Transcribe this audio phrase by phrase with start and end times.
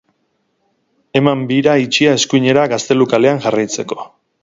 [1.19, 4.05] Eman bira itxia eskuinera Gaztelu kalean jarraitzeko